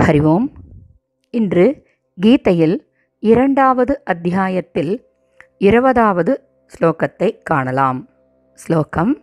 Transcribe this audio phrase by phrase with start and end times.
[0.00, 0.52] ஹரி ஓம்
[1.30, 1.84] இன்று
[2.20, 5.06] கீதையில் இரண்டாவது அத்தியாயத்தில்
[5.58, 8.08] இருபதாவது ஸ்லோகத்தை காணலாம்.
[8.54, 9.18] ஸ்லோகம்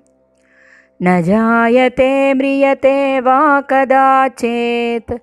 [0.99, 5.17] நஜாயதே மிரியதே வா கதாச்சேத்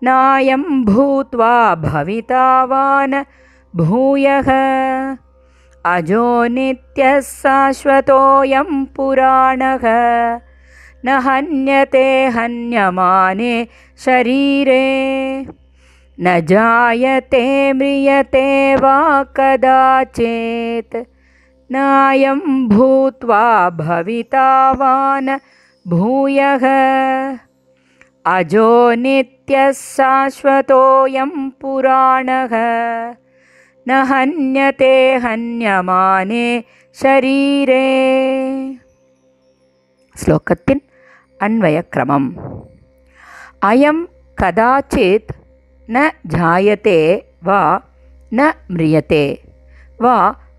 [0.00, 3.22] நாயம் பூத்வா பவிதாவான
[3.78, 4.50] பூயக
[5.88, 9.84] அஜோ நித்ய சாஸ்வதோயம் புராணக
[11.04, 13.66] न हन्यते हन्यमाने
[13.98, 15.46] शरीरे।
[16.20, 20.96] न जायते म्रियते वा कदाचेत्।
[21.72, 25.38] नायं भूत्वा भवितावान्
[25.88, 26.60] भूयः।
[28.26, 32.48] अजो नित्यः शाश्वतोऽयं पुराणः।
[33.88, 37.82] न हन्यते हन्यमाने शरीरे।
[40.16, 40.80] श्लोकस्य
[41.42, 42.32] अन्वयक्रमम्।
[43.62, 44.04] अयं
[44.38, 45.32] कदाचित्
[45.90, 46.98] न जायते
[47.44, 47.82] वा
[48.34, 49.42] न म्रियते
[50.02, 50.16] वा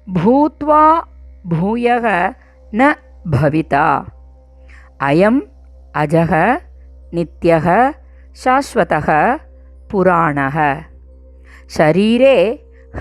[0.10, 1.08] भूत्वा
[1.46, 2.34] भूयः
[2.76, 2.96] न
[3.28, 3.86] भविता।
[5.02, 5.42] अयम्
[5.96, 6.60] अजः
[7.14, 7.92] नित्यः
[8.36, 9.38] शाश्वतः
[9.92, 10.84] पुराणः।
[11.70, 12.38] शरीरे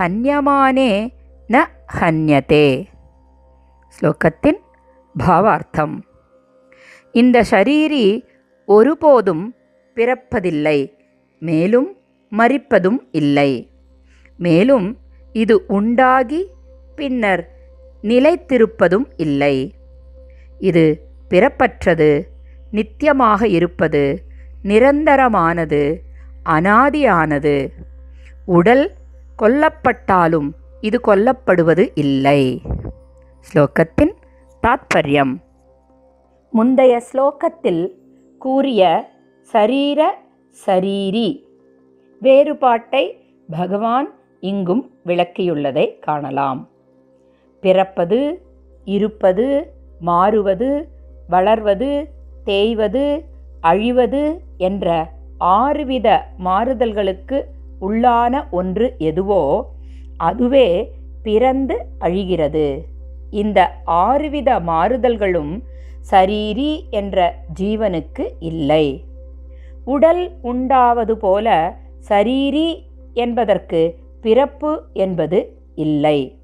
[0.00, 1.10] हन्यमाने
[1.50, 2.88] न हन्यते।
[3.98, 4.56] श्लोकतिन्
[5.18, 6.00] भावार्थम्।
[7.12, 8.24] இந்த ஷரீரி
[8.66, 9.54] ஒருபோதும்
[9.94, 10.92] பிறப்பதில்லை
[11.38, 11.96] மேலும்
[12.38, 13.70] மறிப்பதும் இல்லை.
[14.38, 14.98] மேலும்
[15.32, 16.48] இது உண்டாகி
[16.96, 17.42] பின்னர்
[18.02, 19.74] நிலைத்திருப்பதும் இல்லை.
[20.58, 20.84] இது
[21.28, 22.28] பிறப்பற்றது
[22.72, 24.22] நித்தியமாக இருப்பது
[24.64, 26.00] நிரந்தரமானது
[26.44, 27.68] அனாதியானது.
[28.44, 28.94] உடல்
[29.42, 32.62] கொல்லப்பட்டாலும் இது கொல்லப்படுவது இல்லை.
[33.40, 34.14] ஸ்லோகத்தின்
[34.62, 35.34] தாத்பரியம்.
[36.56, 37.82] முந்தைய ஸ்லோகத்தில்
[38.38, 38.80] கூறிய
[39.54, 40.00] சரீர
[40.66, 41.28] சரீரி
[42.22, 43.02] வேறுபாட்டை
[43.48, 44.08] பகவான்
[44.40, 46.60] இங்கும் விளக்கியுள்ளதை காணலாம்.
[47.62, 48.20] பிறப்பது
[48.84, 49.46] இருப்பது
[50.00, 50.70] மாறுவது
[51.28, 51.90] வளர்வது
[52.44, 53.04] தேய்வது
[53.60, 54.22] அழிவது
[54.68, 56.08] என்ற ஆறுவித
[56.44, 57.40] மாறுதல்களுக்கு
[57.80, 59.42] உள்ளான ஒன்று எதுவோ
[60.16, 60.68] அதுவே
[61.22, 62.66] பிறந்து அழிகிறது.
[63.30, 65.52] இந்த ஆறுவித மாறுதல்களும்
[66.10, 69.04] சரீரி என்ற ஜீவனுக்கு இல்லை.
[69.84, 71.76] உடல் உண்டாவது போல
[72.08, 72.78] சரீரி
[73.14, 76.36] என்பதற்கு பிறப்பு என்பது இல்லை.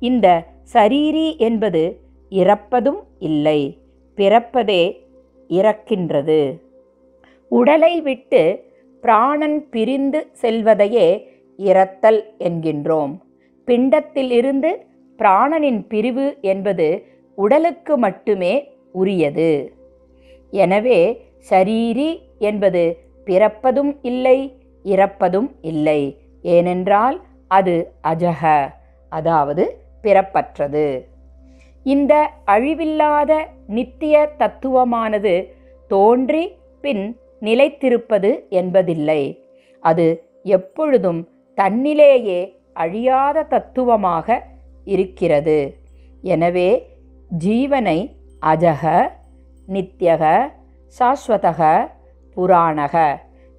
[0.00, 3.78] இந்த சரீரி என்பது இறப்பதும் இல்லை
[4.16, 5.00] பிறப்பதே
[5.48, 6.60] இறக்கின்றது.
[7.48, 8.64] உடலை விட்டு
[9.00, 13.18] பிராணன் பிரிந்து செல்வதையே இறத்தல் என்கின்றோம்.
[13.64, 14.86] பிண்டத்தில் இருந்து
[15.18, 19.50] பிராணனின் பிரிவு என்பது உடலுக்கு மட்டுமே உரியது.
[20.52, 21.00] எனவே
[21.50, 22.10] சரீரி
[22.48, 22.82] என்பது
[23.26, 24.38] பிறப்பதும் இல்லை
[24.84, 26.00] இறப்பதும் இல்லை.
[26.44, 27.16] ஏனென்றால்
[27.58, 27.74] அது
[28.10, 28.42] அஜக
[29.12, 29.64] அதாவது
[30.04, 30.86] பிறப்பற்றது.
[31.86, 32.14] இந்த
[32.54, 33.32] அழிவில்லாத
[33.76, 35.34] நித்திய தத்துவமானது
[35.90, 36.44] தோன்றி
[36.84, 37.04] பின்
[37.46, 38.30] நிலைத்திருப்பது
[38.60, 39.22] என்பதில்லை.
[39.82, 40.06] அது
[40.56, 41.20] எப்பொழுதும்
[41.58, 42.40] தன்னிலேயே
[42.82, 44.38] அழியாத தத்துவமாக
[44.94, 45.58] இருக்கிறது.
[46.34, 46.68] எனவே
[47.44, 47.98] ஜீவனை
[48.42, 48.84] அஜக
[49.68, 50.24] நித்யக
[50.96, 51.60] சாஸ்வதக
[52.36, 52.96] புராணக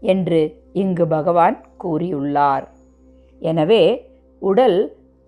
[0.02, 0.42] என்று
[0.74, 2.66] இங்கு பகவான் கூறியுள்ளார்.
[3.42, 3.84] எனவே
[4.42, 4.80] உடல்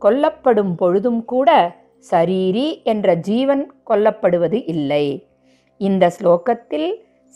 [0.02, 1.50] கொல்லப்படும் பொழுதும் கூட
[2.12, 5.06] சரீரி என்ற ஜீவன் கொல்லப்படுவது இல்லை.
[5.78, 6.90] இந்த ஸ்லோகத்தில்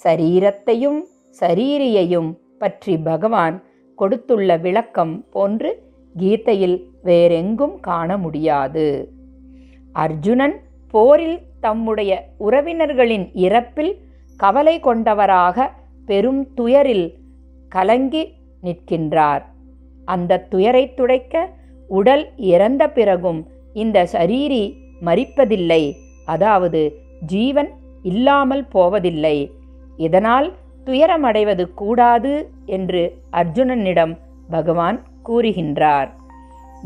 [0.06, 1.00] சரீரத்தையும்
[1.42, 3.56] சரீரியையும் பற்றி பகவான்
[3.96, 5.70] கொடுத்துள்ள விளக்கம் போன்று
[6.16, 8.88] கீதையில் வேறெங்கும் காண முடியாது.
[9.94, 10.56] அர்ஜுனன்
[10.96, 12.12] போரில் தம்முடைய
[12.48, 13.94] உறவினர்களின் இறப்பில்
[14.40, 15.68] கவலை கொண்டவராக
[16.10, 17.08] பெரும் துயரில்
[17.72, 18.24] கலங்கி
[18.64, 19.44] நிற்கின்றார்.
[20.06, 21.36] அந்த துயரை துடைக்க
[21.90, 22.24] உடல்
[22.54, 23.40] இறந்த பிறகும்
[23.84, 24.64] இந்த சரீரி
[25.08, 25.84] மறிப்பதில்லை
[26.34, 26.82] அதாவது
[27.34, 27.72] ஜீவன்
[28.12, 29.38] இல்லாமல் போவதில்லை.
[29.98, 30.48] இதனால்
[30.88, 32.34] துயரமடைவது கூடாது
[32.78, 33.04] என்று
[33.42, 34.14] அர்ஜுனனிடம்
[34.50, 36.10] பகவான் கூறுகின்றார்.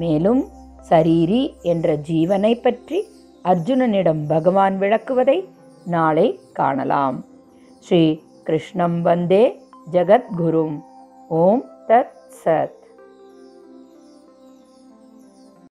[0.01, 0.43] மேலும்
[0.89, 2.99] சரீரி என்ற ஜீவனை பற்றி
[3.43, 5.49] அர்ஜுனனிடம் பகவான் விளக்குவதை
[5.85, 7.25] நாளை காணலாம்.
[7.79, 10.81] ஸ்ரீ கிருஷ்ணம் வந்தே ஜகத்குரும்.
[11.29, 12.78] ஓம் தத் சத்.